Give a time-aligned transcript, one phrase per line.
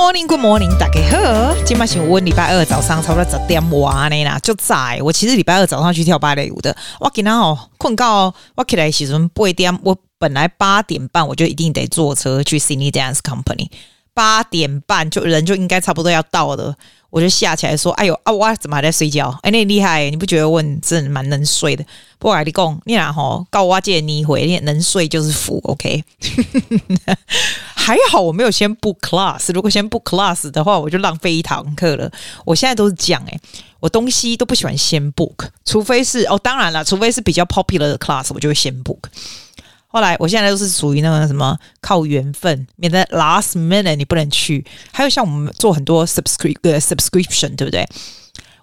[0.00, 1.54] morning，Good morning，大家好。
[1.62, 6.74] 今晚是我礼拜二早上差不多十点哇呢啦，就在我其实礼拜二早上去跳芭蕾舞的。
[6.98, 13.68] 我今天哦困觉我起来时阵八点，我本来八点半我就一定得坐车去 Sydney Dance Company，
[14.14, 16.76] 八点半就人就应该差不多要到了。
[17.10, 19.36] 我就吓起来说：“哎呦啊，我怎么还在睡觉？
[19.42, 20.08] 哎，那厉害！
[20.10, 21.84] 你不觉得我真的蛮能睡的？
[22.18, 25.60] 不过你讲，你俩吼告我借你一回，你能睡就是福。
[25.64, 26.04] OK，
[27.74, 29.52] 还好我没有先 book class。
[29.52, 32.10] 如果先 book class 的话，我就浪费一堂课了。
[32.44, 33.40] 我现在都是讲，哎，
[33.80, 38.98] 我东西都不喜欢先 book，除非是哦，当然了，除非是比较 popular 的 class，我就会先 book。”
[39.92, 44.64] 后来，我现在都是属于那个什么靠缘分，免得 last minute 你不能去。
[44.92, 47.84] 还有像我们做很多 subscribe subscription，对不对？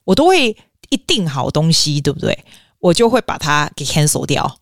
[0.05, 0.55] 我都会
[0.89, 2.45] 一订好东西，对不对？
[2.79, 4.59] 我就会把它给 cancel 掉。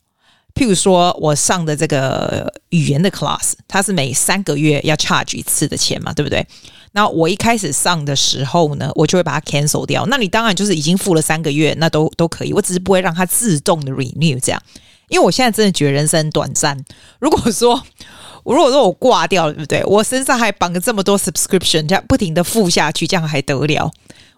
[0.55, 6.47] 譬如说我上的这个语言的 class，它是每三个月要 charge 一次的钱嘛，对不对？
[6.93, 10.05] 那我一开始上的时候呢，我就会把它 cancel 掉。
[10.07, 12.53] 那你当然就是已经付了三个月，那都都可以。
[12.53, 14.59] 我只是不会让它自动的 renew 这样。
[15.07, 16.83] 因为我现在真的觉得人生很短暂。
[17.19, 17.81] 如果说
[18.45, 19.83] 如果说我挂掉了，对不对？
[19.85, 23.91] 我身上还绑着这么多 subscription，这样不停的付下去，这样还得了？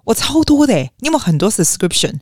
[0.05, 2.19] 我超多的，你有很多 subscription？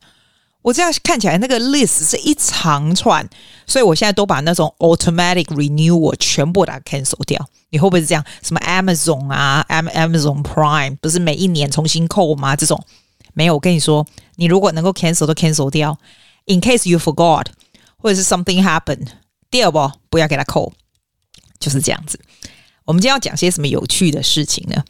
[0.63, 3.29] 我这样看起来那个 list 是一长串，
[3.67, 7.47] 所以我现在都把那种 automatic renew 我全部打 cancel 掉。
[7.69, 8.25] 你会不会是这样？
[8.41, 12.55] 什么 Amazon 啊，Amazon Prime 不是每一年重新扣吗？
[12.55, 12.83] 这种
[13.35, 13.53] 没有。
[13.53, 14.07] 我跟你说，
[14.37, 15.95] 你如果能够 cancel 都 cancel 掉
[16.47, 17.45] ，in case you forgot。
[18.05, 19.07] 或者是 something happened，
[19.49, 20.71] 第二步不要给他扣，
[21.59, 22.19] 就是这样子。
[22.83, 24.83] 我们今天要讲些什么有趣的事情呢？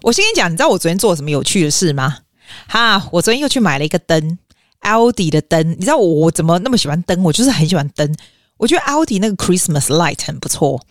[0.00, 2.20] 我先跟你讲，你知道我昨天做了什么有趣的事吗？
[2.66, 4.38] 哈，我昨天又去买了一个灯
[4.80, 5.72] ，Aldi 的灯。
[5.72, 7.22] 你知道我我怎么那么喜欢灯？
[7.22, 8.16] 我就是很喜欢灯。
[8.56, 10.82] 我觉得 Aldi 那个 Christmas light 很不错。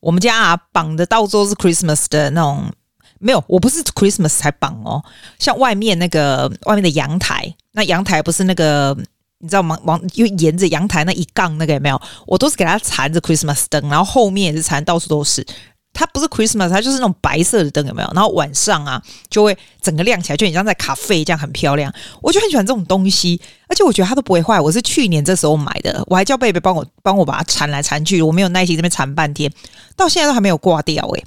[0.00, 2.72] 我们家啊绑的到处都是 Christmas 的那种，
[3.18, 5.04] 没有，我不是 Christmas 才绑哦。
[5.38, 8.96] 像外面那个外面的阳台，那阳台不是那个。
[9.44, 9.78] 你知道吗？
[9.84, 12.00] 往就沿着阳台那一杠那个有没有？
[12.26, 15.46] 我都是给它缠着 Christmas 灯，然后后面也是缠，到处都是。
[15.92, 18.10] 它不是 Christmas，它就是那种白色的灯，有没有？
[18.14, 21.92] 然后晚上啊，就会整个亮起来，就你像在咖啡这样，很漂亮。
[22.20, 24.58] 我就很喜欢这种东西，而且我觉得它都不会坏。
[24.58, 29.52] 我是去年这时候买的，我还叫贝贝帮我帮我把它缠来缠去，我没有耐心这边缠半天，
[29.94, 31.06] 到现在都还没有挂掉。
[31.10, 31.24] 诶，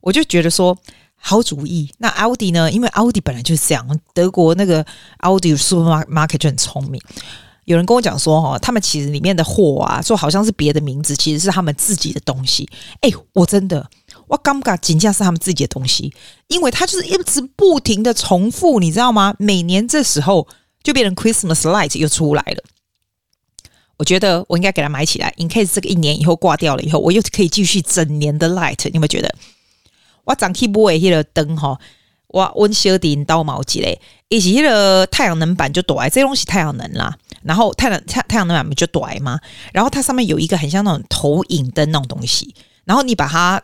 [0.00, 0.74] 我就觉得说
[1.20, 1.88] 好主意。
[1.98, 2.72] 那奥迪呢？
[2.72, 4.84] 因为奥迪本来就是这样，德国那个
[5.18, 7.00] 奥迪 supermarket 就很聪明。
[7.66, 12.68] 有人跟我讲说，哈，他们其实里面的货啊，说好像是别的名字，其实是他们自己的东西。
[13.02, 13.88] 哎，我真的，
[14.26, 16.12] 我感觉真的是他们自己的东西，
[16.48, 19.34] 因为他就是一直不停的重复，你知道吗？
[19.38, 20.48] 每年这时候
[20.82, 22.64] 就变成 Christmas light 又出来了。
[23.98, 28.82] 我觉得我应该给他买起来，in case 这个一年以后挂掉了以后，我又可以继续整年的 light。
[28.86, 29.32] 你有没有觉得？
[30.30, 31.78] 我长期不会那个灯哈。
[32.28, 37.12] 我温小点刀毛机嘞，以及迄个太阳能板就短，这东西太阳能啦。
[37.42, 39.40] 然后太阳太太阳能板不就短吗？
[39.72, 42.54] 然后它上面有一个很像那种投影灯那种东西。
[42.84, 43.60] 然后你把它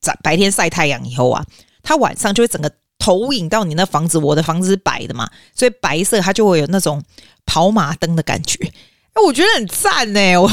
[0.00, 1.44] 在白天晒太阳以后啊，
[1.82, 4.18] 它晚上就会整个投影到你那房子。
[4.18, 7.02] 我的房子是白的嘛，所以白色它就会有那种
[7.44, 8.72] 跑马灯的感觉。
[9.24, 10.50] 我觉得很赞呢，我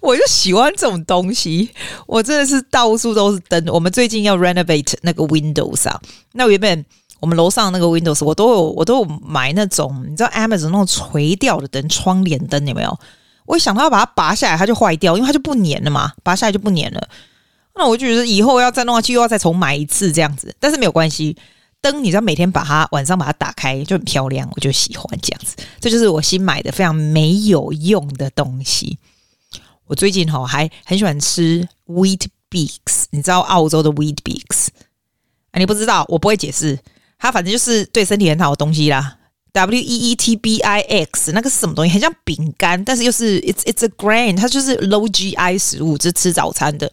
[0.00, 1.70] 我就喜欢这种东西。
[2.06, 3.64] 我真的是到处都是灯。
[3.68, 6.00] 我们最近要 renovate 那个 Windows 啊，
[6.32, 6.84] 那原本
[7.20, 12.98] 我们楼上那个 Windows 我都有，我都有买那种你知道 Amazon 那种垂吊的灯，窗帘灯有没有？
[13.46, 17.08] 我想到要把它拔下来，它就坏掉，因为它就不粘了嘛，拔下来就不粘了。
[17.76, 20.54] 那我就觉得以后要再弄下去，又要再重买一次这样子。
[20.58, 21.36] 但是没有关系。
[21.84, 25.54] 灯，你知道每天把它晚上把它打开就很漂亮，我就喜欢这样子。
[25.78, 28.98] 这就是我新买的非常没有用的东西。
[29.86, 34.68] 我最近哈还很喜欢吃 Weet-Bix，你知道澳洲的 Weet-Bix？
[35.50, 36.78] 啊，你不知道，我不会解释。
[37.18, 39.18] 它反正就是对身体很好的东西啦。
[39.52, 41.92] W E E T B I X，那个是什么东西？
[41.92, 46.90] 很像饼干，但是又是 It's It's a grain，它就是 low GI 食物，就是吃早餐的。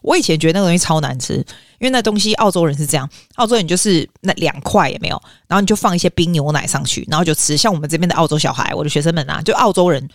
[0.00, 1.44] 我以前觉得那个东西超难吃，
[1.78, 7.56] 因为那东西澳洲人是这样，澳洲人就是那两块也没有，然后你就放一些冰牛奶上去，然后就吃。
[7.56, 10.08] 像我们这边的澳洲小孩，我的学生们啊，就澳洲人，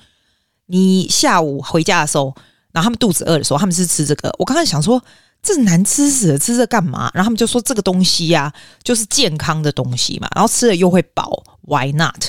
[0.67, 2.33] 你下午回家的时候，
[2.71, 4.33] 然后他们肚子饿的时候，他们是吃这个。
[4.39, 5.01] 我刚才想说。
[5.41, 7.09] 这难吃死了，吃这干嘛？
[7.13, 8.53] 然后他们就说这个东西呀、啊，
[8.83, 12.25] 就是健康的东西嘛，然后吃了又会饱，Why not？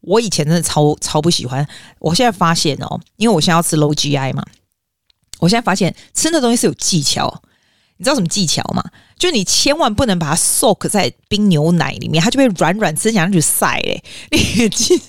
[0.00, 1.68] 我以前真的超超不喜欢，
[1.98, 4.42] 我现在发现哦，因为我现在要吃 low GI 嘛，
[5.38, 7.42] 我现在发现吃那东西是有技巧。
[7.98, 8.84] 你知道什么技巧吗？
[9.18, 14.02] 就你千万不能把它 soak 在冰牛奶里面，它就会软软，吃起来就晒嘞。
[14.30, 15.00] 你听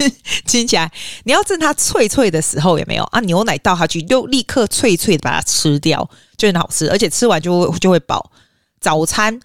[0.46, 0.90] 听起来，
[1.26, 3.20] 你要趁它脆脆的时候，有没有啊？
[3.22, 8.32] 牛奶倒下去，就立刻脆脆的把它吃掉，就很好吃，而且吃完就会就会饱。
[8.80, 9.38] 早餐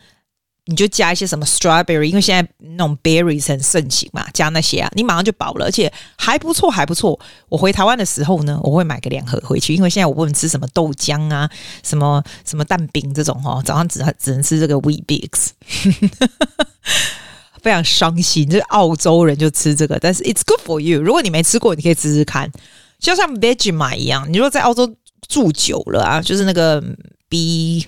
[0.73, 7.21] 你就加一些什么 strawberry，因为现在那种 berries 很盛行嘛，加那些啊，你马上就饱了，而且还不错，还不错。
[7.51, 11.47] 我回台湾的时候呢，我会买个两盒回去，因为现在我不能吃什么豆浆啊，
[11.83, 15.53] 什么什么蛋饼这种哦，早上只只能吃这个 w e e b i x
[17.61, 18.49] 非常伤心。
[18.49, 21.03] 就是澳洲人就吃这个，但是 it's good for you。
[21.03, 22.51] 如果你没吃过，你可以试试看，
[22.99, 24.27] 就像 Vegemite 一样。
[24.33, 24.97] 你如果在澳洲
[25.29, 26.83] 住久了啊，就是那个
[27.29, 27.87] B。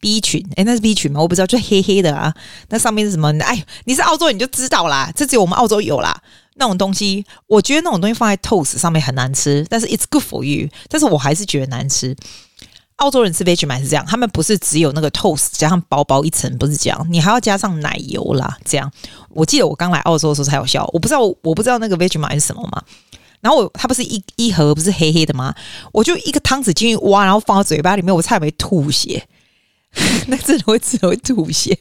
[0.00, 1.20] B 群，诶、那是 B 群吗？
[1.20, 2.32] 我不知道，就黑黑的啊。
[2.68, 3.32] 那上面是什么？
[3.40, 5.10] 哎，你是澳洲你就知道啦。
[5.14, 6.20] 这只有我们澳洲有啦。
[6.56, 10.68] 那种东西，我觉得那种东西放在 toast 上面很难吃，但是 it's good for you。
[10.88, 12.16] 但是我还是觉得难吃。
[12.96, 18.56] 澳洲人吃 Vegemite 是这样，他们不是只有那个 toast 加上薄薄一层，不是这样，你还要加上奶油啦。
[18.64, 18.88] 这样，
[19.30, 20.88] 我记得我刚来澳洲的时候才有笑。
[20.92, 22.80] 我不知道，我不知道那个 Vegemite 是什么嘛。
[23.40, 25.52] 然后我它不是一一盒不是黑黑的吗？
[25.92, 29.26] 我就一个汤匙进去挖，然后放到嘴巴里面，我差点没吐血。
[30.28, 31.76] 那真的会只会吐血，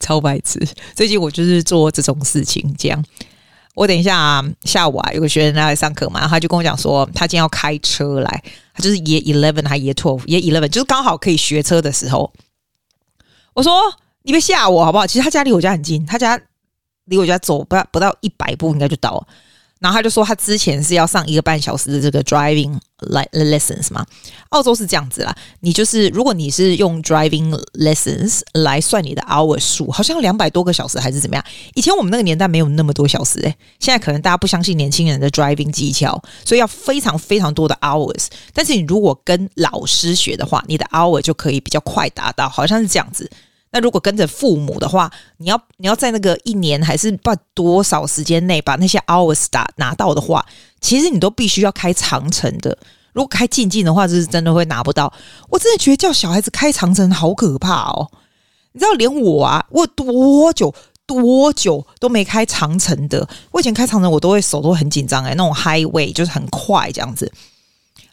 [0.00, 0.60] 超白痴。
[0.94, 3.04] 最近我就是做这种事情，这样。
[3.74, 8.42] 我等一下、啊、下午啊，有个学生来上课嘛，然后他就跟我讲说，他今天要开车来，
[8.72, 12.32] 他就是 Year Eleven 还 Year Twelve，Year Eleven 就是刚好可以学车的时候。
[13.52, 13.72] 我说
[14.22, 15.06] 你别吓我好不好？
[15.06, 16.40] 其实他家离我家很近，他家
[17.04, 19.26] 离我家走不到不到一百步应该就到了。
[19.78, 22.78] 然后他就说，他之前是要上一个半小时的这个 driving
[23.32, 24.04] lessons 嘛。
[24.50, 31.44] 澳洲是这样子啦，你就是如果你是用 driving lessons 来算你的 hour 数，好像两百多个小时还是怎么样？
[31.74, 38.28] 以前我们那个年代没有那么多小时诶、现在可能大家不相信年轻人的 driving 技巧，所以要非常非常多的 hours。
[38.54, 43.30] 但是你如果跟老师学的话，你的 hour 就可以比较快达到，好像是这样子。
[43.70, 50.44] 那如果跟着父母的话，你要你要在那个一年还是不多少时间内把那些 hours 打拿到的话，
[50.80, 52.76] 其实你都必须要开长城的。
[53.12, 55.12] 如果开近近的话，就是真的会拿不到。
[55.48, 58.10] 我真的觉得叫小孩子开长城好可怕哦！
[58.72, 60.74] 你知道，连我啊，我多久
[61.06, 63.26] 多久都没开长城的。
[63.50, 67.32] 我以前开长城，我都会手都很紧张哎，那种 highway 就是很快这样子。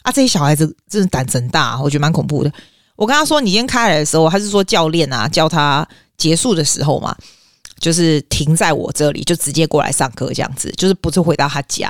[0.02, 2.50] 啊，这些小孩子真的胆子很大，我觉得蛮恐怖的。
[2.96, 5.86] 我跟他说：“你今天开来的时候，他是说教练啊教他
[6.16, 7.16] 结束的时候嘛，
[7.80, 11.88] 就是停在我这里，就直接过来上课这样子，就是不是回到他家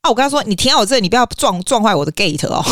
[0.00, 2.64] 啊？”我跟他说：“你停在我这里，你不要撞撞坏我的 gate 哦。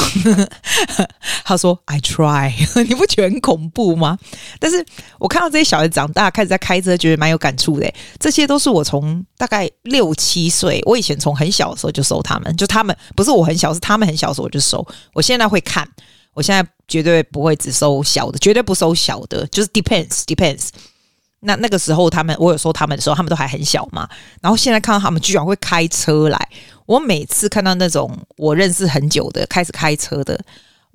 [1.45, 2.55] ”他说：“I try。
[2.89, 4.17] ”你不觉得很恐怖吗？
[4.61, 4.87] 但是
[5.19, 7.93] 我看到这些小孩长大，开始在开车，觉得蛮有感触的。
[8.21, 14.87] 这些都是我从大概六七岁，我以前从很小的时候就收他们，就他们不是我很小，是他们很小的时候我就收。
[15.13, 15.87] 我现在会看。
[16.37, 20.69] 我现在绝对不会只收小的，绝对不收小的，就是 depends depends。
[21.41, 24.07] 那那个时候他们，我有收他们的时候，他们都还很小嘛。
[24.43, 26.49] 然后现在看到他们居然会开车来，
[26.85, 30.39] 我每次看到那种我认识很久的开始开车的。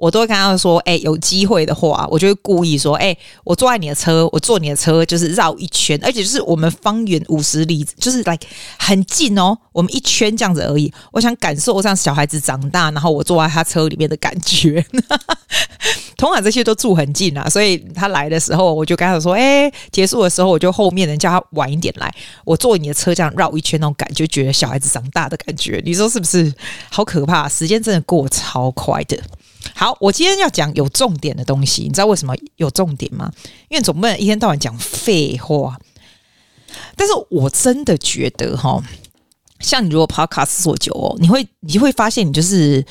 [0.01, 8.39] 我都会跟他说：“哎、有机会的话，我就会故意说：‘哎、我坐在你的车，我坐你的车，就是绕一圈，而且就是我们方圆五十里，就是 like
[8.79, 10.91] 很近哦，我们一圈这样子而已。
[11.11, 14.83] 我想感受像小孩子长大，然后我坐在他车里面的感觉。
[16.17, 22.11] 通常这些都住很近啊，所以他来的时候，我就跟他说：‘哎、结束的时候，我就后面人叫他晚一点来，
[22.43, 26.51] 我坐你的车这样绕一圈，那种感觉，觉得小孩子长大的感觉，你说是不是？
[26.89, 29.15] 好可怕，时间真的过超快的。’
[29.75, 33.31] 好，我今天要讲有重点的东西，你知道为什么有重点吗？
[33.69, 35.77] 因为总不能一天到晚讲废话。
[36.95, 38.81] 但是我真的觉得哈，
[39.59, 42.85] 像你如果 podcast 做久哦，你会你会发现你就是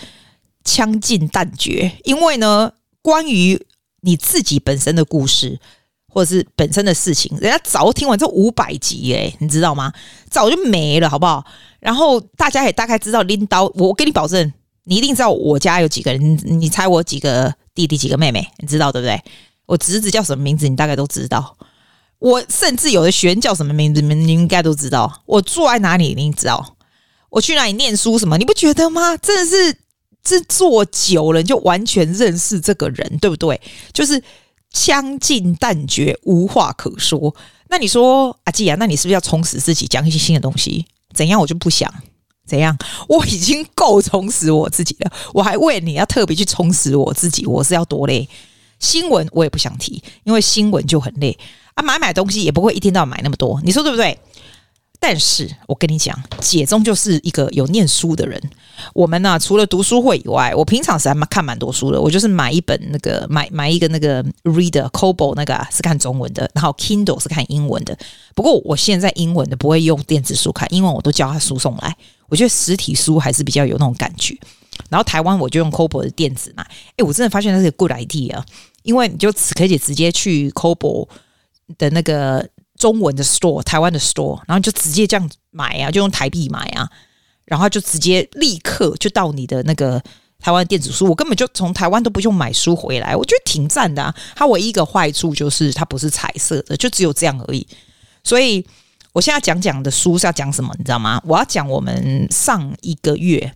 [0.64, 2.72] 枪尽弹绝，因为呢，
[3.02, 3.60] 关于
[4.02, 5.58] 你自己本身的故事
[6.12, 9.92] 或者是本身的事情，人家早听完这五百集诶，你知道吗？
[10.28, 11.44] 早就没了，好不好？
[11.78, 14.52] 然后大家也大概知道拎刀，我跟你保证。
[14.90, 18.44] 你一定知道我家有几个人，你猜我几个弟弟几个妹妹？
[18.58, 19.22] 你知道对不对？
[19.66, 20.68] 我侄子叫什么名字？
[20.68, 21.56] 你大概都知道。
[22.18, 24.00] 我甚至有的学员叫什么名字？
[24.00, 25.22] 你们应该都知道。
[25.26, 26.12] 我住在哪里？
[26.16, 26.74] 你知道？
[27.28, 28.18] 我去哪里念书？
[28.18, 28.36] 什么？
[28.36, 29.16] 你不觉得吗？
[29.18, 29.76] 真的是，
[30.24, 33.60] 这坐久了你就完全认识这个人，对不对？
[33.92, 34.20] 就是
[34.72, 37.32] 枪尽弹绝，无话可说。
[37.68, 40.84] 那你说阿季啊，那你是不是要充实自己，讲一些新的东西？
[41.14, 41.40] 怎样？
[41.40, 41.88] 我就不想。
[42.50, 42.76] 怎样？
[43.06, 48.28] 我已经够充实我自己了，我还为你要特别去充实我自己，我是要多累？
[48.80, 51.38] 新闻我也不想提，因为新闻就很累
[51.74, 51.82] 啊。
[51.82, 54.18] 买买东西也不会一天到晚买那么多，你说对不对？
[55.02, 58.38] 但是我跟你讲，姐终究是一个有念书的人。
[58.92, 61.98] 我们呢、除了读书会以外，我平常是还蛮看蛮多书的。
[61.98, 67.96] 我就是买一本那个买买一个那个 Reader，Kobo 那个、啊、是看中文的，然后 Kindle 是看英文的。
[68.34, 71.96] 不过我现在英文的不会用电子书看，英文我都叫他书送来。
[72.28, 74.38] 我觉得实体书还是比较有那种感觉。
[74.90, 76.64] 然后台湾我就用 Kobo 的电子嘛。
[76.96, 78.38] 诶，我真的发现那是个 good idea，
[78.82, 81.08] 因为你就可以直接去 Kobo。
[81.78, 82.44] 的那个
[82.80, 86.88] 中文的 store，台湾的 store，然后就直接这样买啊，就用台币买啊，
[87.44, 90.02] 然后就直接立刻就到你的那个
[90.40, 94.14] 台湾电子书，我根本就从台湾都不用买书回来，我觉得挺赞的啊。
[94.34, 97.66] 它唯一一个坏处就是它不是彩色的，就只有这样而已。
[98.24, 98.66] 所以
[99.12, 101.20] 我现在讲讲的书是要讲什么，你知道吗？
[101.26, 103.52] 我要讲我们上一个月，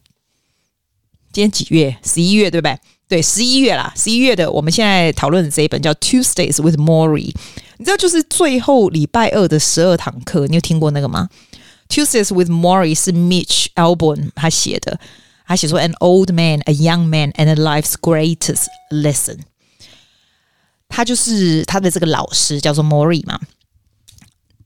[1.33, 1.97] 今天几月？
[2.04, 2.78] 十一月对不对？
[3.07, 7.33] 对，十一月啦，十一月的，我们现在讨论的这一本叫《Tuesdays with Morrie》，
[7.76, 11.28] 你知道，就是最后礼拜二的十二堂课，你有听过那个吗？
[11.95, 14.99] 《Tuesdays with Morrie》是 Mitch Albom 他写的，
[15.47, 19.40] 他写说：“An old man, a young man, and a life's greatest lesson。”
[20.88, 23.40] 他就是他的这个老师叫做 Morrie 嘛，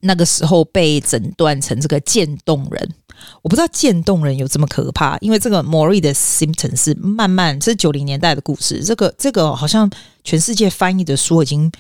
[0.01, 2.95] 那个时候被诊断成这个渐冻人。
[3.43, 8.85] 我不知道渐冻人有这么可怕，因为这个 Morrie 的 symptom 是慢慢，这是九零年代的故事。
[8.85, 9.91] 这个这个好像
[10.23, 11.71] 全世界翻译的书已经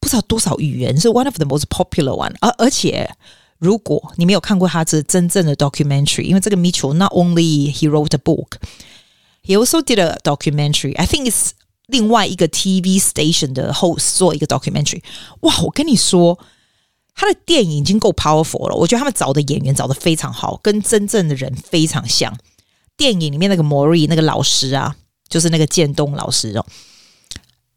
[0.00, 2.34] 不知道多少语言，是 one of the most popular one。
[2.40, 3.10] 而而且，
[3.58, 11.50] 如果你没有看过他这真正的 documentary，因为这个 Mitchell not only he wrote a book，he also did a documentary。I think it's
[11.86, 15.02] 另外一个 TV station 的 host 做一个 documentary。
[15.40, 16.38] 哇，我跟你说。
[17.18, 22.30] 他的电影已经够 powerful 了，我觉得他们找的演员找的非常好，跟真正的人非常像。
[22.94, 24.94] 电影里面那个 Morrie 那个老师啊，
[25.26, 26.66] 就是那个渐冻老师哦，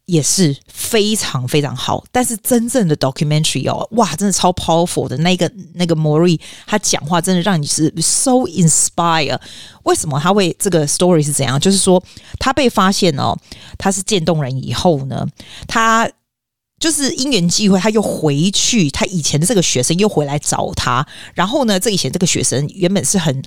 [0.07, 2.05] 也是非常非常好。
[2.13, 9.39] 但是真正的 documentary 哦，哇，真的超 powerful 的那个那个 Morrie，他讲话真的让你是 so inspire。
[9.85, 11.59] 为什么他会这个 story 是怎样？
[11.59, 12.03] 就是说
[12.39, 13.37] 他被发现哦，
[13.79, 15.27] 他是渐冻人以后呢，
[15.67, 16.11] 他。
[16.81, 21.07] 就是因缘际会，他又回去，他以前的这个学生又回来找他。
[21.33, 23.43] 然后呢，这以前这个学生原本是很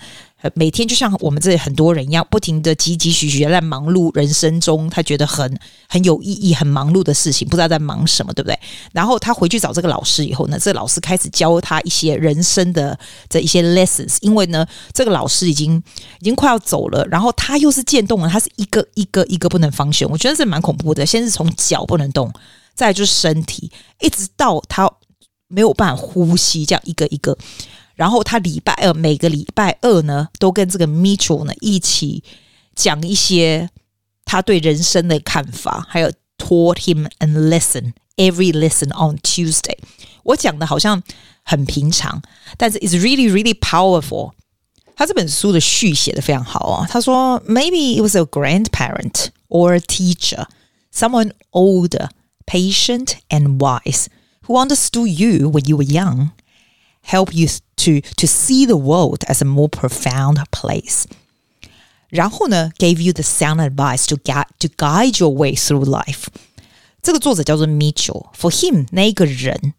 [0.54, 8.60] 每天就像我们这里很多人一样，不停的急急徐徐在忙碌人生中，他觉得很很有意义、很忙碌的事情，不知道在忙什么，对不对？
[8.94, 14.18] 然后他回去找这个老师以后呢，这老师开始教他一些人生的这一些 lessons。
[14.22, 15.82] 因为呢，这个老师已经
[16.20, 21.06] 已经快要走了，然后他又是渐冻了，他是一个一个一个不能 function，我觉得是蛮恐怖的。
[21.06, 22.32] 先是从脚不能动。
[22.76, 24.88] 再就是身体，一直到他
[25.48, 27.36] 没有办法呼吸，这样一个一个。
[27.97, 32.23] 然后他礼拜二每个礼拜二呢，都跟这个 Mitchell 呢一起
[32.75, 33.71] 讲一些
[34.25, 39.79] 他对人生的看法，还有 taught him a lesson every lesson on Tuesday。
[40.23, 41.03] 我讲的好像
[41.43, 42.23] 很平常，
[42.57, 44.33] 但是 it's really really powerful。
[44.95, 50.47] 他这本书的序写的非常好啊，他说 Maybe it was a grandparent or a teacher,
[50.93, 54.09] someone older。patient and wise,
[54.43, 56.33] who understood you when you were young,
[57.03, 57.47] help you
[57.77, 61.05] to to see the world as a more profound place.
[62.09, 66.27] 然后呢，gave you the sound advice to guide to guide your way through life。
[67.01, 69.75] 这个作者叫做 Mitchell。For him，那个人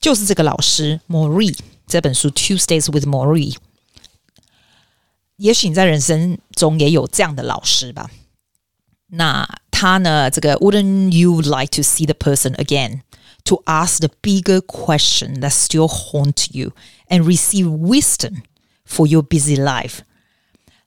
[0.00, 1.58] 就是这个老师 Morrie。
[1.86, 3.56] 这本书《Tuesdays with Morrie》，
[5.36, 8.10] 也许你在人生中也有这样的老师吧。
[9.08, 10.30] 那他呢？
[10.30, 13.02] 这个 Wouldn't you like to see the person again
[13.48, 16.72] to ask the bigger question that still haunt you
[17.08, 18.42] and receive wisdom
[18.84, 20.00] for your busy life,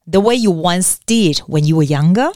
[0.09, 2.33] the way you once did when you were younger？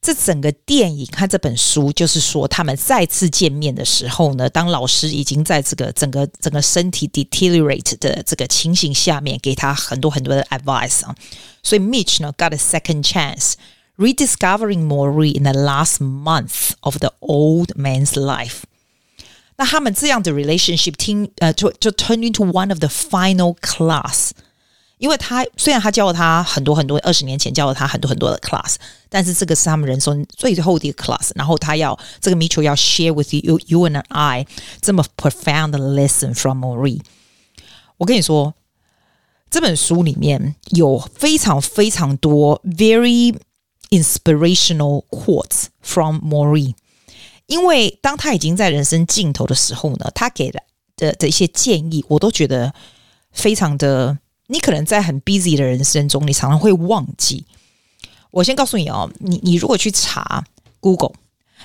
[0.00, 11.14] 这整个电影和这本书，就是说他们再次见面的时候呢，当老师已经在这个整个整个身体 deteriorate 的这个情形下面，给他很多很多的 advice 啊。
[11.62, 18.12] 所以 Mitch 呢 got a second chance。Rediscovering Morrie in the last month of the old man's
[18.12, 18.64] life，
[19.60, 24.30] 那他们这样的 relationship 听呃就就 turn into one of the final class，
[24.98, 28.76] 因为他虽然他教了他很多很多二十年前教了他很多很多的 class，
[29.08, 34.46] 但是这个是他们人生最后的一个 class，然后他要这个 Mitchell 要 share with you you and I
[34.80, 37.00] 这么 profound lesson from Morrie。
[37.96, 38.54] 我跟你说，
[39.48, 43.34] 这本书里面有非常非常多 very
[43.88, 46.74] Inspirational quotes from Morrie，
[47.51, 50.61] 因为当他已经在人生尽头的时候呢，他给了
[50.95, 52.73] 的的一些建议，我都觉得
[53.33, 54.17] 非常的。
[54.47, 57.45] 你可能在很 busy 的人生中，你常常会忘记。
[58.31, 60.45] 我先告诉你哦，你你如果去查
[60.79, 61.13] Google，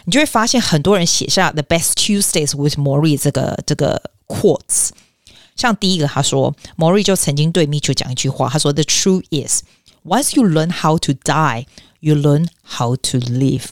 [0.04, 4.90] 你就会发现很多人写下 The best Tuesdays with Morrie 这个这个 quotes。
[5.54, 9.62] 像第一个，他说 Morrie 就曾经对 Mitchell 讲一句话，他说：“The truth is,
[10.04, 11.66] once you learn how to die。”
[12.00, 13.68] You learn how to live。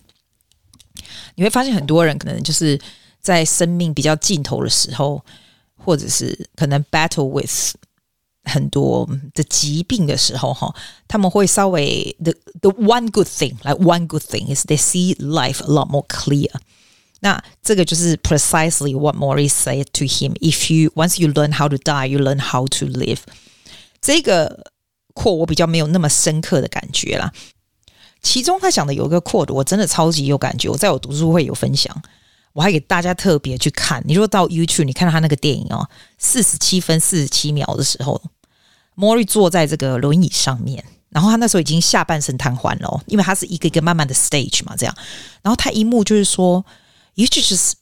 [1.36, 2.80] 你会发现很多人可能就是
[3.20, 5.24] 在生命比较尽头的时候，
[5.76, 7.76] 或者是可能 battle with
[8.46, 10.74] 很多的疾病的时候，哈，
[11.08, 16.06] 他们会稍微 the the one good thing，like one good thing is they see life a lot more
[16.08, 16.50] clear。
[17.22, 20.34] 那这个就是 precisely what Morrie said to him.
[20.40, 23.20] If you once you learn how to die, you learn how to live.
[24.02, 24.72] 这个
[25.14, 27.32] quote 我比较没有那么深刻的感觉啦。
[28.25, 31.95] 其中他讲的有一个 quote 我真的超级有感觉，我在我读书会有分享，
[32.55, 34.03] 我还给大家特别去看。
[34.05, 35.89] 你如果到 YouTube，你看到他那个电影哦，
[36.19, 38.21] 四十七分四十七秒的时候
[38.97, 40.85] ，Mori 坐在这个轮椅上面。
[41.11, 44.93] 然后他那时候已经下半身瘫痪了，因为他是一个一个慢慢的 stage 嘛，这样。
[45.43, 46.67] 然后他一幕就是说
[47.15, 47.75] ，You just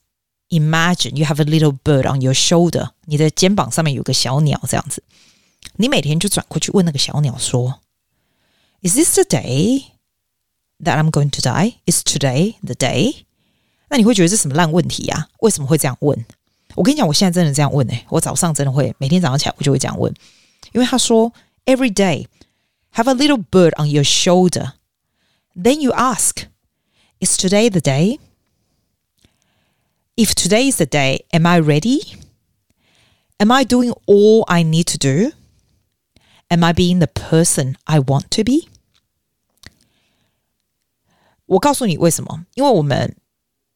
[0.49, 5.01] imagine you have a little bird on your shoulder，你的肩膀上面有个小鸟这样子。
[5.77, 7.79] 你每天就转过去问那个小鸟说
[8.83, 9.85] ，Is this the day
[10.82, 11.76] that I'm going to die?
[11.86, 13.24] Is today the day？
[13.88, 15.28] 那你会觉得这是什么烂问题呀？
[15.40, 16.24] 为什么会这样问？
[16.74, 20.12] 我跟你讲，我现在真的这样问诶，我早上真的会每天早上起来我就会这样问，
[20.72, 21.32] 因为他说
[21.64, 24.72] Every day。Have a little bird on your shoulder.
[25.54, 26.46] Then you ask,
[27.20, 28.18] Is today the day?
[30.16, 32.16] If today is the day, am I ready?
[33.40, 35.32] Am I doing all I need to do?
[36.50, 38.68] Am I being the person I want to be?
[41.46, 42.46] 我告诉你为什么？
[42.54, 43.16] 因为我们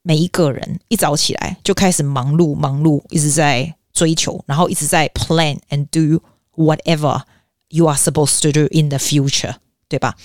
[0.02, 6.22] 每一个人一早起来就开始忙碌，忙碌，一直在追求，然后一直在 plan and do
[6.54, 9.56] whatever。You are supposed to do in the future，
[9.88, 10.16] 对吧？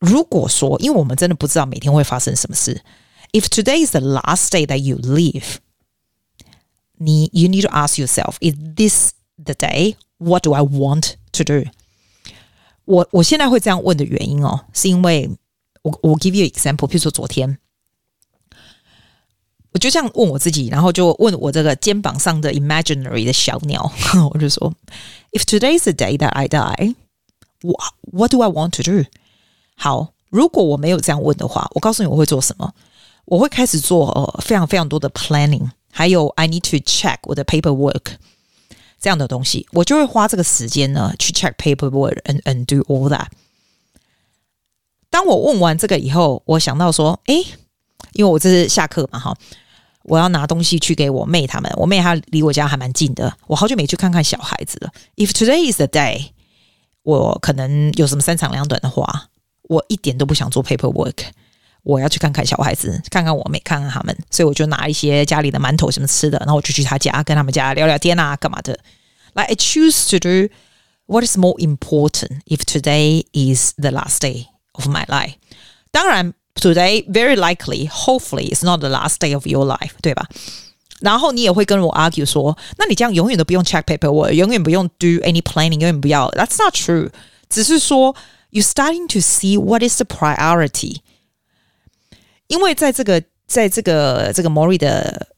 [0.00, 2.82] 如果说，因为我们真的不知道每天会发生什么事。
[3.32, 5.58] If today is the last day that you live，
[6.96, 9.94] 你 you need to ask yourself，Is this the day?
[10.16, 11.70] What do I want to do？
[12.84, 15.30] 我我现在会这样问的原因哦，是因为
[15.82, 17.58] 我我 give you example，譬如说昨天。
[19.70, 23.92] 我就这样问我自己，然后就问我这个肩膀上的 imaginary 的小鸟，
[24.32, 24.74] 我就说：
[25.32, 26.94] If today is the day that I die,
[27.60, 29.04] what what do I want to do？
[29.76, 32.72] 好，如果我没有这样问的话，我告诉你我会做什么？
[33.26, 38.14] 我会开始做呃非常非常多的 planning，还有 I need to check 我的 paperwork
[38.98, 43.26] 这样的东西，我就会花这个时间呢去 check paperwork and and do all that。
[45.13, 47.35] 当我问完这个以后，我想到说，诶，
[48.13, 49.37] 因为我这是下课嘛，哈。
[50.05, 54.89] 我要拿东西去给我妹他们，我妹她离我家还蛮近的，我好久没去看看小孩子了。
[55.15, 56.31] If today is the day，
[57.03, 59.27] 我可能有什么三长两短的话，
[59.69, 61.19] 我一点都不想做 paperwork，
[61.83, 68.77] 我要去看看小孩子，看看我妹，看看他们，所以我就拿一些家里的馒头什么吃的，然后我就去他家跟他们家聊聊天啊，干嘛的。
[69.35, 70.53] Like I choose to do
[71.05, 75.34] what is more important if today is the last day of my life。
[75.90, 76.34] 当然。
[76.60, 80.26] Today, very likely, hopefully, it's not the last day of your life，对吧？
[81.00, 86.28] 然后你也会跟我 argue 说，那你这样永远都不用 check paperwork，永远不用 do any planning，永远不要。
[86.32, 87.10] That's not true。
[87.48, 88.16] 只是说，
[88.50, 90.96] you starting to see what is the priority。
[92.48, 95.28] 因为在这个，在这个这个 Morrie 的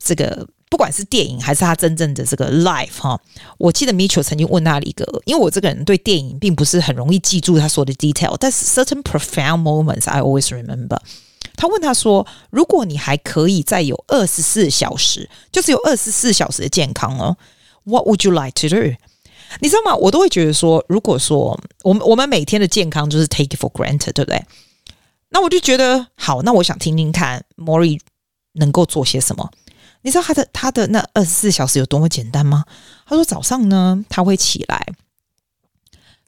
[0.00, 0.48] 这个。
[0.69, 3.19] 不管是电影还是他真正的这个 life 哈，
[3.57, 10.99] 我记得 Mitchell 曾经问他一个，因为我这个人对电影并不是很容易记住他说的 detail，但是 certain profound moments I always remember。
[11.55, 17.35] 他问他说：“如果你还可以再有二十四小时，就只有二十四小时的健康哦
[17.83, 18.95] ，What would you like to do？”
[19.61, 19.95] 你知道吗？
[19.95, 24.43] 我都会觉得说，如果说我们我们每天的健康就是 take it for granted，对不对？
[25.29, 27.99] 那我就觉得好，那我想听听看 Mori
[28.53, 29.49] 能够做些什么。
[30.01, 32.63] 你知道他的他的那二十四小时有多么简单吗？
[33.05, 34.85] 他说早上呢，他会起来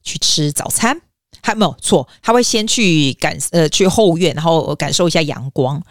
[0.03, 0.99] 去吃早餐，
[1.41, 5.81] 还没有错，他会先去感呃去后院，然后感受一下阳光，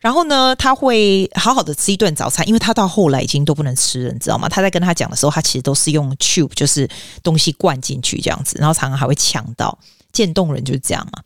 [0.00, 4.48] 然后呢，他会好好的吃一顿早餐，因为他到后来已经都不能吃了，你知道吗？
[4.48, 6.88] 他在跟他讲的时候，他其实都是用 tube，就是
[7.22, 9.78] 东西灌进去这样子，然后常常还会呛到，
[10.12, 11.22] 渐冻人就是这样嘛。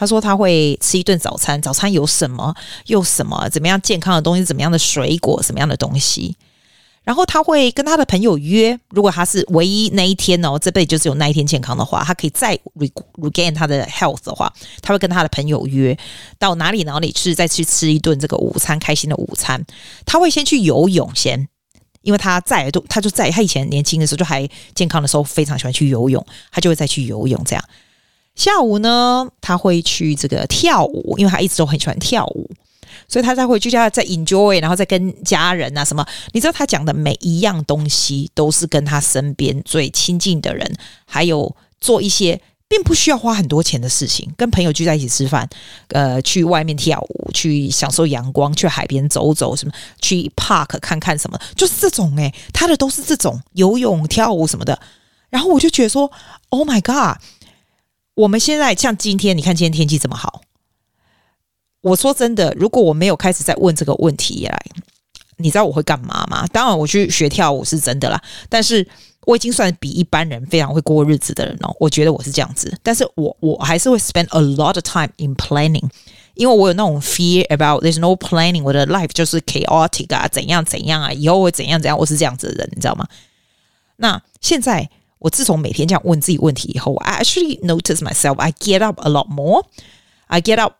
[0.00, 2.54] 他说他会吃一顿早餐，早餐有什么？
[2.86, 3.46] 有什么？
[3.50, 4.42] 怎么样健康的东西？
[4.42, 5.42] 怎么样的水果？
[5.42, 6.34] 什么样的东西？
[7.04, 12.58] 然后他会跟他的朋友约，如果他是唯一那一天哦，这辈子就只有那一天健康的话，他可以再
[13.18, 15.94] regain 他的 health 的话，他会跟他的朋友约
[16.38, 19.62] 到哪里哪里去，再去吃一顿这个午餐，开心的午餐。
[20.06, 21.46] 他会先去游泳先，
[22.00, 27.62] 因为他在都，他就在他以前年轻的时候就还健康的时候非常喜欢去游泳，他就会再去游泳这样。
[28.40, 32.50] 下午呢，他会去这个跳舞，因为他一直都很喜欢跳舞，
[33.06, 36.02] 所以他才会去家再 enjoy，然后再跟家人啊什么。
[36.32, 40.74] 你知道他讲的每一样东西，都是跟他身边最亲近的人，
[41.04, 45.46] 还有做一些并不需要花很多钱的事情，跟朋友聚在一起吃饭，
[45.88, 54.80] 呃，去外面跳舞，去享受阳光，去海边走走，什么去 park 看看什么，就是这种诶，他的都是这种游泳、跳舞什么的。
[55.28, 56.10] 然后我就觉得说
[56.48, 57.22] ，Oh my God！
[58.20, 60.42] 我们现在像今天，你看今天天气这么好，
[61.80, 64.62] 我说真的，如果我没有开始在问这个问题来，
[65.38, 66.46] 你知道我会干嘛吗？
[66.52, 68.86] 当然，我去学跳舞是真的啦，但是
[69.22, 71.74] 我已经算比一般人非常会过日子的人了。
[71.80, 75.88] 我觉得我是这样子，但是我我还是会 spend a lot of time in planning，
[76.34, 83.06] 因为我有那种 fear about there's no planning，我的 life 就是 chaotic 啊，怎样怎样啊，以后会怎样怎样，我是这样子的人，你知道吗？
[83.96, 90.74] 那现在我自从每天这样问自己问题以后，I actually notice myself I get up a lot more，I get up。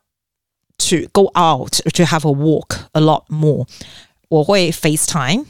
[0.89, 3.67] To go out to have a walk a lot more，
[4.31, 5.45] 我会 FaceTime，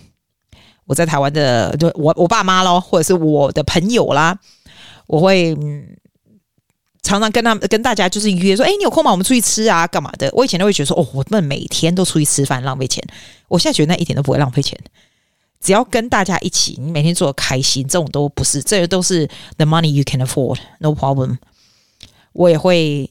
[0.86, 4.36] 我在台湾的就我我爸妈咯，或者是我的朋友啦，
[5.06, 5.56] 我会
[7.00, 9.12] 常常跟他们跟大家就是约说，哎，你有空吗？
[9.12, 10.28] 我们出去吃啊，干嘛的？
[10.32, 13.00] 我以前都会觉得说，哦，我们每天都出去吃饭浪费钱，
[13.46, 14.76] 我现在觉得那一点都不会浪费钱，
[15.60, 21.38] 只要跟大家一起，你每天做的开心，这种都不是，这些都是 the money you can afford，no problem。
[22.32, 23.10] 我也会。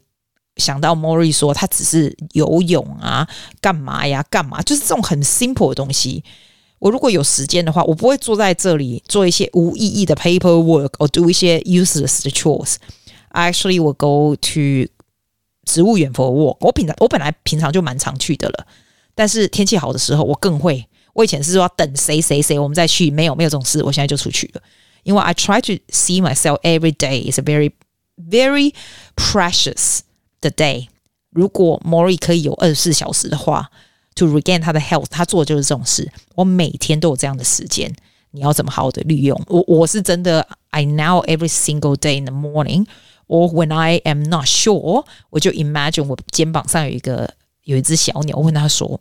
[0.57, 3.25] 想到 Mori 说他只是游泳啊，
[3.61, 4.21] 干嘛呀？
[4.29, 4.61] 干嘛？
[4.63, 6.21] 就是这种很 simple 的东西。
[6.79, 12.75] 我如果有时间的话，我不会坐在这里做一些无意义的 paperwork，或 do 一些 useless 的 chores。
[13.31, 14.91] Actually will go to
[15.63, 16.57] 植物园 for a walk。
[16.59, 18.67] 我平常我本来平常就蛮常去的了，
[19.15, 20.88] 但是天气好的时候，我更会。
[21.18, 23.82] 我以前是说要等谁谁谁，我们再去，没有没有这种事。
[23.82, 24.62] 我现在就出去了，
[25.02, 27.72] 因为 I try to see myself every day is a very
[28.16, 28.72] very
[29.16, 30.88] precious。The day，
[31.30, 33.70] 如果 Mori 可以有二十四小时的话，
[34.14, 36.10] to regain 他的 health，他做的就是这种事。
[36.34, 37.90] 我每天都有这样的时间，
[38.32, 39.40] 你要怎么好好的利用？
[39.46, 49.00] 我我是真的，I now every single day in the morning，or when I am not sure，我就 imagine 我肩膀上有一个有一只小鸟，我问他说：“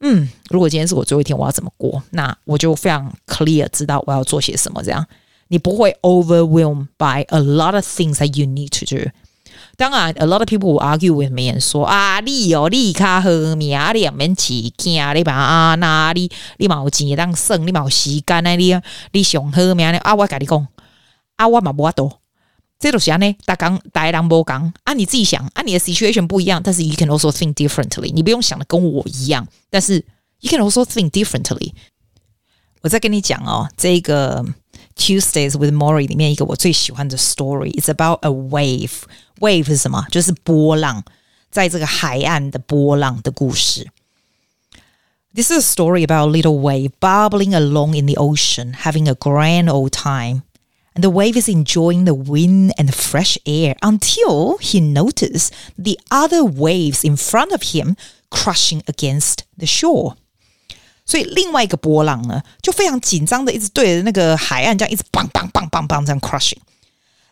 [0.00, 4.82] 嗯，如果今天是我最后一天，我要怎么过？”那我就非常 clear 知道我要做些什么。
[4.82, 5.06] 这样
[5.48, 9.10] 你不会 overwhelm by a lot of things that you need to do。
[9.78, 18.74] 当然，a lot of people will argue with me，说啊，你哦，你卡好命啊，你免起惊，你把啊，那你你冇钱当省，你冇时间啊，你
[19.12, 20.66] 你上好命啊，我跟你讲，
[21.36, 22.10] 啊，我嘛无法度，
[22.79, 30.03] 这都是安尼，大讲大人无讲啊，你自己想啊，你的 situation 不一样，但是 you can also think differently，你不用想的跟我一样，但是
[30.39, 31.73] you can also think differently。
[32.81, 34.45] 我再跟你讲哦，这个。
[34.93, 40.05] Tuesdays with Morrie 里面一个我最喜欢的 story，it's about a wave。wave 是什么？
[40.11, 41.03] 就是波浪，
[41.49, 43.87] 在这个海岸的波浪的故事。
[45.33, 49.71] This is a story about a little wave bubbling along in the ocean, having a grand
[49.71, 50.43] old time.
[50.95, 55.97] And the wave is enjoying the wind and the fresh air until he noticed the
[56.09, 57.95] other waves in front of him
[58.29, 60.15] crushing against the shore.
[61.05, 66.59] 所以另外一个波浪呢，就非常紧张的一直对着那个海岸这样一直棒棒棒棒棒这样 crushing，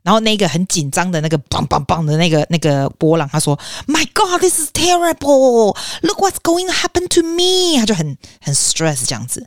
[0.04, 5.78] 然后那个很紧张的那个棒棒棒的那个那个波浪，他说：“My God, this is terrible!
[6.02, 9.46] Look what's going to happen to me！” 他就很很 stress 这样子。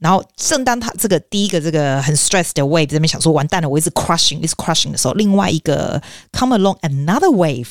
[0.00, 7.68] 然后正当他这个第一个这个很 stress 的 wave 这边想说完蛋了，我一直 crushing，一直 crushing 的时候，另外一个 come along another wave，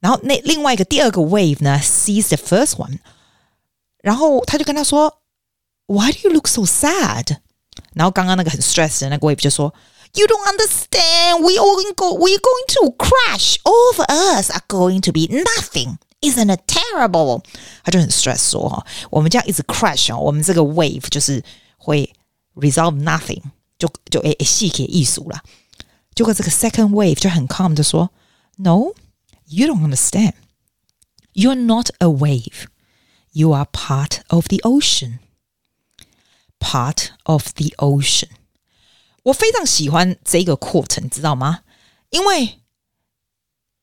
[0.00, 2.98] 然后那另外一个第二个 wave 呢 sees the first one。
[4.02, 5.16] 然后他就跟他说：“
[5.86, 7.38] Why do you look so sad？”
[7.94, 9.72] 然后刚刚那个很 stress 的那个 wave 就说：“
[10.12, 11.40] You don't understand.
[11.40, 12.14] We all go.
[12.14, 13.56] We are going to crash.
[13.64, 15.96] All of us are going to be nothing.
[16.20, 17.42] Isn't it terrible？”
[17.82, 21.44] 他就很 stress 说：“哈，我们这样一直 crash 哦，我们这个 wave 就是
[21.76, 22.12] 会
[22.54, 23.42] resolve nothing，
[23.78, 25.42] 就就诶诶细给艺术了。”
[26.14, 28.10] 结果这个 second wave 就很 calm 的说：“
[28.56, 28.92] No,
[29.46, 30.34] you don't understand.
[31.32, 32.66] You're not a wave.”
[33.32, 35.18] You are part of the ocean,
[36.60, 38.28] part of the ocean。
[39.24, 41.62] 我非常喜欢这个 quote，你知道吗？
[42.10, 42.60] 因为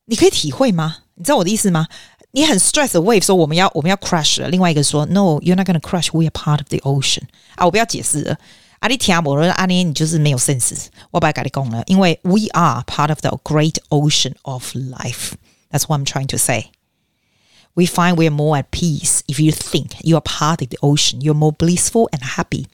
[0.06, 1.02] 你可以体会吗？
[1.16, 1.88] 你知道我的意思吗？
[2.36, 4.48] 你很 stress the wave，说我们要我们要 crash 了。
[4.48, 6.08] 另外一个说，No，you're not gonna crash.
[6.12, 7.24] We are part of the ocean。
[7.56, 8.38] 啊，我不要解释了。
[8.78, 10.86] 啊，你听我说，阿尼你就是没有 sense。
[11.10, 18.16] 我不要跟你讲了，因为 we are part of the great ocean of life。That's what I'm trying to say。We find
[18.16, 21.20] we are more at peace if you think you are part of the ocean.
[21.20, 22.66] You're more blissful and happy.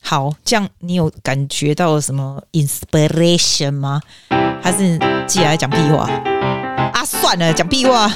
[0.00, 4.02] 好，这样你有感觉到什么 inspiration 吗？
[4.62, 6.04] 还是继续来讲屁话？
[6.92, 8.08] 啊，算了，讲屁话，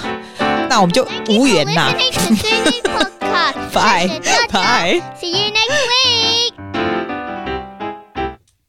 [0.70, 1.94] 那我们就无缘啦。
[3.74, 4.12] Bye
[4.52, 5.02] bye.
[5.20, 6.43] See you next week.